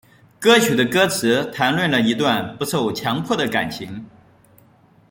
[0.39, 4.03] 歌曲的歌词谈论了一段不受强迫的感情。